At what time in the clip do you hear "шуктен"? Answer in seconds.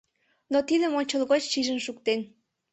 1.85-2.19